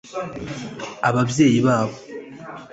[1.07, 1.95] ababyeyi babo